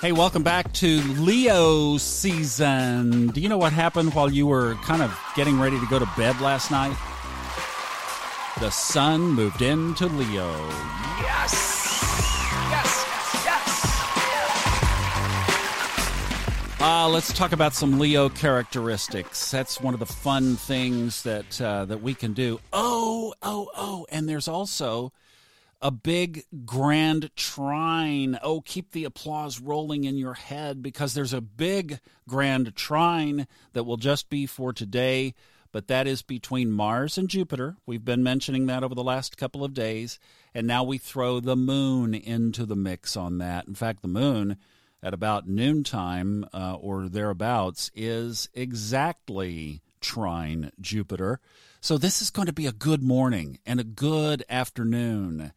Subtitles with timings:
[0.00, 3.26] Hey, welcome back to Leo season.
[3.28, 6.08] Do you know what happened while you were kind of getting ready to go to
[6.16, 6.96] bed last night?
[8.60, 10.50] The sun moved into Leo.
[11.20, 11.52] Yes!
[12.70, 13.04] Yes!
[13.44, 13.86] Yes!
[16.80, 19.50] Uh, let's talk about some Leo characteristics.
[19.50, 22.58] That's one of the fun things that uh, that we can do.
[22.72, 24.06] Oh, oh, oh!
[24.10, 25.12] And there's also
[25.82, 28.38] a big grand trine.
[28.42, 33.84] Oh, keep the applause rolling in your head because there's a big grand trine that
[33.84, 35.34] will just be for today,
[35.72, 37.76] but that is between Mars and Jupiter.
[37.86, 40.18] We've been mentioning that over the last couple of days,
[40.54, 43.66] and now we throw the moon into the mix on that.
[43.66, 44.58] In fact, the moon
[45.02, 51.40] at about noontime uh, or thereabouts is exactly trine Jupiter.
[51.80, 55.52] So this is going to be a good morning and a good afternoon.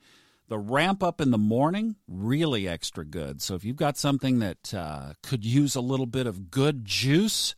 [0.47, 3.41] The ramp up in the morning, really extra good.
[3.41, 7.55] So if you've got something that uh, could use a little bit of good juice,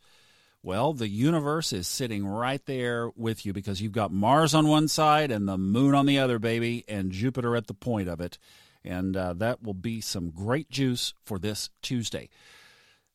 [0.62, 4.88] well, the universe is sitting right there with you because you've got Mars on one
[4.88, 8.38] side and the moon on the other, baby, and Jupiter at the point of it.
[8.84, 12.28] And uh, that will be some great juice for this Tuesday.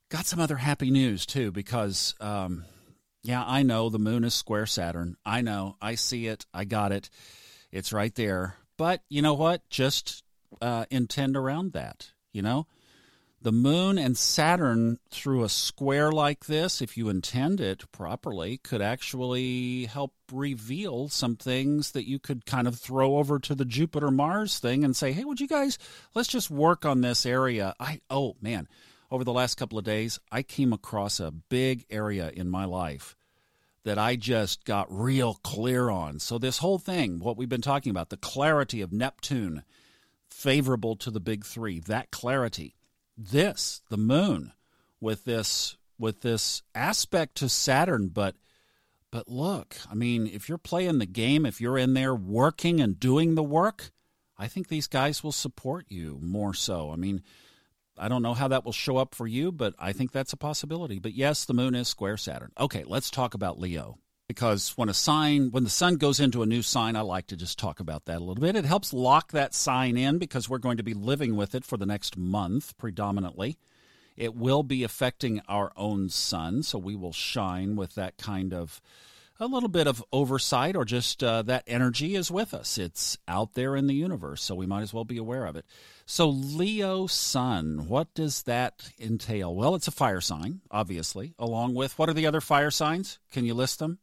[0.10, 2.66] Got some other happy news, too, because um,
[3.24, 5.16] yeah, I know the moon is square Saturn.
[5.26, 5.78] I know.
[5.82, 6.46] I see it.
[6.54, 7.10] I got it.
[7.72, 8.56] It's right there.
[8.78, 9.70] But you know what?
[9.70, 10.24] Just
[10.62, 12.12] uh, intend around that.
[12.34, 12.66] You know,
[13.42, 18.82] the moon and Saturn through a square like this, if you intend it properly, could
[18.82, 24.10] actually help reveal some things that you could kind of throw over to the Jupiter
[24.10, 25.78] Mars thing and say, hey, would you guys,
[26.16, 27.76] let's just work on this area.
[27.80, 28.68] I, oh man
[29.12, 33.16] over the last couple of days, I came across a big area in my life
[33.84, 36.20] that I just got real clear on.
[36.20, 39.64] So, this whole thing, what we've been talking about, the clarity of Neptune,
[40.30, 42.76] favorable to the big three, that clarity.
[43.18, 44.54] This, the moon,
[45.02, 48.36] with this with this aspect to Saturn, but
[49.12, 52.98] but look, I mean, if you're playing the game, if you're in there working and
[52.98, 53.92] doing the work,
[54.38, 56.92] I think these guys will support you more so.
[56.92, 57.22] I mean,
[58.02, 60.38] I don't know how that will show up for you, but I think that's a
[60.38, 60.98] possibility.
[60.98, 62.52] But yes, the moon is square Saturn.
[62.60, 64.00] Okay, let's talk about Leo.
[64.28, 67.38] Because when a sign, when the sun goes into a new sign, I like to
[67.38, 68.56] just talk about that a little bit.
[68.56, 71.78] It helps lock that sign in because we're going to be living with it for
[71.78, 73.60] the next month predominantly.
[74.18, 78.82] It will be affecting our own sun, so we will shine with that kind of
[79.42, 82.78] a little bit of oversight or just uh, that energy is with us.
[82.78, 85.66] It's out there in the universe, so we might as well be aware of it.
[86.06, 89.56] So, Leo Sun, what does that entail?
[89.56, 93.20] Well, it's a fire sign, obviously, along with what are the other fire signs?
[93.32, 94.00] Can you list them?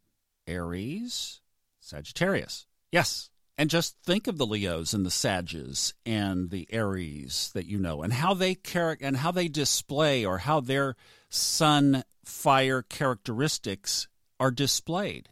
[0.46, 1.40] Aries,
[1.80, 2.66] Sagittarius.
[2.90, 3.30] Yes.
[3.56, 8.02] And just think of the Leos and the Sages and the Aries that you know
[8.02, 10.94] and how they char- and how they display or how their
[11.28, 14.06] sun fire characteristics
[14.38, 15.30] are displayed.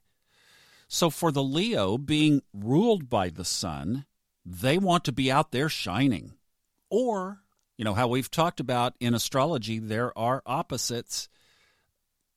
[0.88, 4.06] So for the Leo being ruled by the sun,
[4.44, 6.34] they want to be out there shining.
[6.90, 7.40] Or,
[7.76, 11.28] you know, how we've talked about in astrology, there are opposites.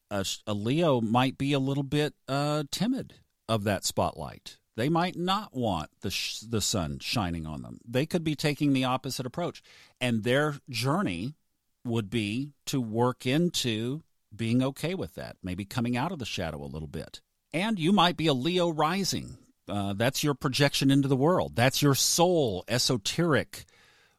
[0.09, 3.15] A, a Leo might be a little bit uh, timid
[3.47, 4.57] of that spotlight.
[4.75, 7.79] They might not want the sh- the sun shining on them.
[7.85, 9.61] They could be taking the opposite approach,
[9.99, 11.35] and their journey
[11.83, 14.03] would be to work into
[14.35, 17.21] being okay with that, maybe coming out of the shadow a little bit.
[17.53, 19.37] And you might be a Leo rising.
[19.67, 21.55] Uh, that's your projection into the world.
[21.55, 23.65] That's your soul, esoteric,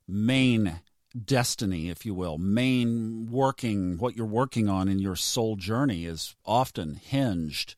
[0.06, 0.80] main
[1.24, 2.38] destiny, if you will.
[2.38, 7.74] Main working, what you're working on in your soul journey is often hinged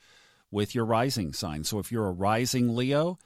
[0.51, 1.65] with your rising sign.
[1.65, 3.19] So if you're a rising Leo,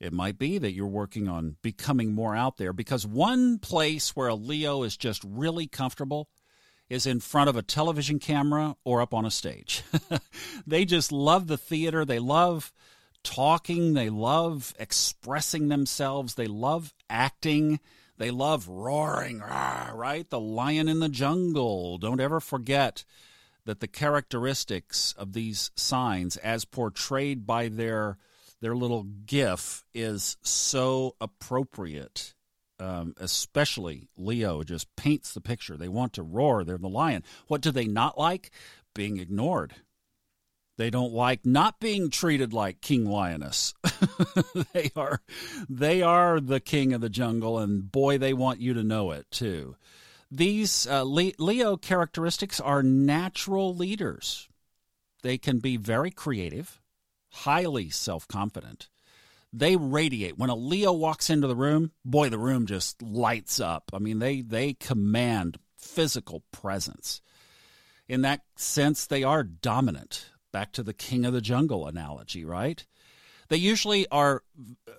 [0.00, 4.28] it might be that you're working on becoming more out there because one place where
[4.28, 6.28] a Leo is just really comfortable
[6.92, 9.82] is in front of a television camera or up on a stage.
[10.66, 12.04] they just love the theater.
[12.04, 12.70] They love
[13.24, 13.94] talking.
[13.94, 16.34] They love expressing themselves.
[16.34, 17.80] They love acting.
[18.18, 20.28] They love roaring, right?
[20.28, 21.96] The lion in the jungle.
[21.96, 23.06] Don't ever forget
[23.64, 28.18] that the characteristics of these signs, as portrayed by their
[28.60, 32.34] their little gif, is so appropriate
[32.82, 35.76] um, especially Leo, just paints the picture.
[35.76, 36.64] They want to roar.
[36.64, 37.22] They're the lion.
[37.46, 38.50] What do they not like?
[38.94, 39.74] Being ignored.
[40.78, 43.74] They don't like not being treated like King Lioness.
[44.72, 45.20] they are,
[45.68, 49.30] they are the king of the jungle, and boy, they want you to know it
[49.30, 49.76] too.
[50.30, 54.48] These uh, Leo characteristics are natural leaders.
[55.22, 56.80] They can be very creative,
[57.30, 58.88] highly self confident,
[59.52, 60.38] they radiate.
[60.38, 63.90] When a Leo walks into the room, boy, the room just lights up.
[63.92, 67.20] I mean, they they command physical presence.
[68.08, 70.30] In that sense, they are dominant.
[70.52, 72.84] Back to the king of the jungle analogy, right?
[73.48, 74.42] They usually are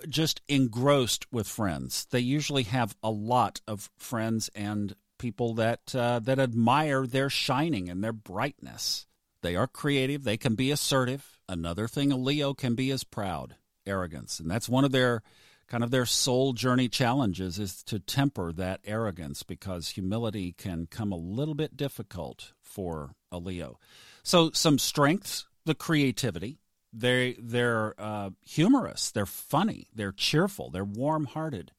[0.08, 2.08] just engrossed with friends.
[2.12, 7.90] They usually have a lot of friends and people that uh, that admire their shining
[7.90, 9.08] and their brightness.
[9.42, 10.24] They are creative.
[10.24, 11.40] They can be assertive.
[11.50, 13.56] Another thing a Leo can be is proud,
[13.86, 15.22] arrogance, and that's one of their
[15.68, 21.12] kind of their soul journey challenges is to temper that arrogance because humility can come
[21.12, 23.80] a little bit difficult for a Leo.
[24.24, 26.60] So some strengths, the creativity.
[26.92, 29.10] They they're uh, humorous.
[29.10, 29.88] They're funny.
[29.96, 30.70] They're cheerful.
[30.70, 31.72] They're warm hearted.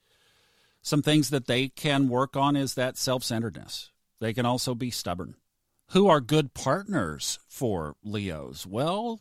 [0.83, 3.91] Some things that they can work on is that self centeredness.
[4.21, 5.37] They can also be stubborn.
[5.91, 8.67] Who are good partners for Leos?
[8.67, 9.21] Well,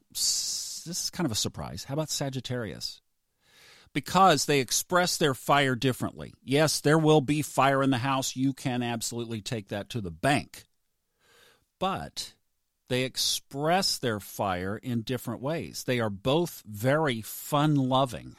[0.83, 1.85] this is kind of a surprise.
[1.85, 3.01] How about Sagittarius?
[3.93, 6.33] because they express their fire differently.
[6.43, 8.35] Yes, there will be fire in the house.
[8.35, 10.65] You can absolutely take that to the bank.
[11.79, 12.33] But
[12.89, 15.83] they express their fire in different ways.
[15.83, 18.35] They are both very fun loving.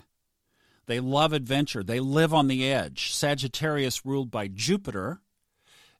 [0.87, 1.82] They love adventure.
[1.82, 3.14] They live on the edge.
[3.14, 5.20] Sagittarius ruled by Jupiter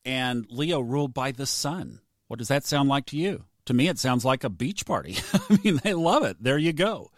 [0.05, 2.00] and Leo ruled by the sun.
[2.26, 3.44] What does that sound like to you?
[3.66, 5.16] To me, it sounds like a beach party.
[5.32, 6.37] I mean, they love it.
[6.40, 7.11] There you go.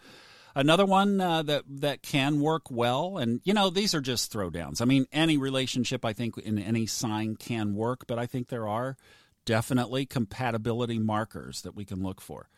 [0.55, 4.81] Another one uh, that that can work well, and you know these are just throwdowns.
[4.81, 8.67] I mean, any relationship I think in any sign can work, but I think there
[8.67, 8.97] are
[9.45, 12.49] definitely compatibility markers that we can look for.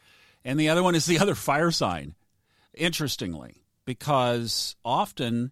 [0.45, 2.15] And the other one is the other fire sign.
[2.73, 5.51] Interestingly, because often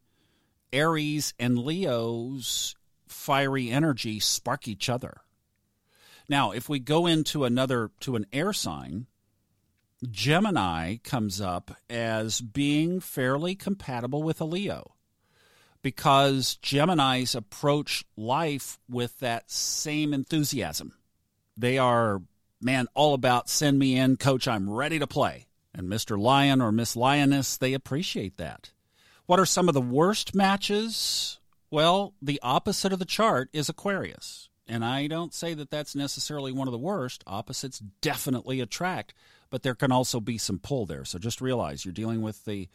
[0.72, 2.76] Aries and Leo's
[3.08, 5.22] fiery energy spark each other.
[6.30, 9.08] Now, if we go into another to an air sign,
[10.10, 14.94] Gemini comes up as being fairly compatible with a Leo
[15.82, 20.94] because Geminis approach life with that same enthusiasm.
[21.56, 22.22] They are,
[22.62, 25.48] man, all about send me in, coach, I'm ready to play.
[25.74, 26.20] And Mr.
[26.20, 28.72] Lion or Miss Lioness, they appreciate that.
[29.28, 31.40] What are some of the worst matches?
[31.70, 34.47] Well, the opposite of the chart is Aquarius.
[34.68, 37.24] And I don't say that that's necessarily one of the worst.
[37.26, 39.14] Opposites definitely attract
[39.50, 41.06] but there can also be some pull there.
[41.06, 42.70] So just realize you're dealing with the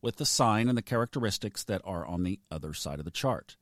[0.00, 3.56] with the sign and the characteristics that are on the other side of the chart.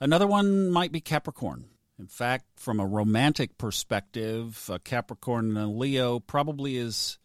[0.00, 1.66] Another one might be Capricorn.
[2.00, 7.18] In fact, from a romantic perspective, a Capricorn and a Leo probably is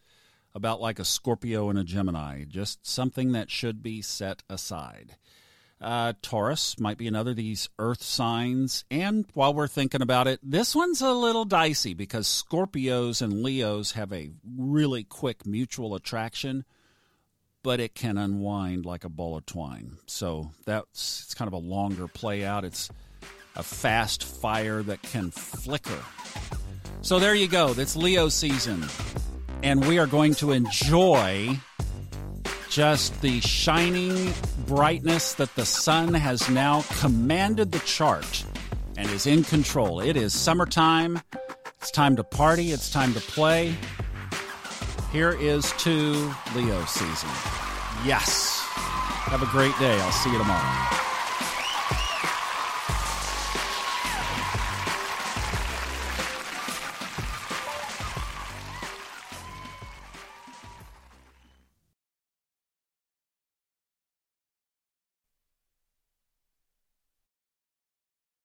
[0.54, 5.16] about like a Scorpio and a Gemini, just something that should be set aside.
[5.84, 8.86] Uh, Taurus might be another of these earth signs.
[8.90, 13.92] And while we're thinking about it, this one's a little dicey because Scorpios and Leos
[13.92, 16.64] have a really quick mutual attraction,
[17.64, 19.98] but it can unwind like a ball of twine.
[20.06, 22.64] So that's it's kind of a longer play out.
[22.64, 22.90] It's
[23.58, 26.02] a fast fire that can flicker.
[27.02, 27.74] So there you go.
[27.74, 28.86] That's Leo season.
[29.62, 31.60] And we are going to enjoy
[32.74, 34.34] just the shining
[34.66, 38.44] brightness that the sun has now commanded the chart
[38.98, 40.00] and is in control.
[40.00, 41.22] It is summertime.
[41.80, 42.72] It's time to party.
[42.72, 43.76] It's time to play.
[45.12, 47.30] Here is to Leo season.
[48.06, 48.60] Yes.
[48.66, 49.94] Have a great day.
[50.02, 50.93] I'll see you tomorrow.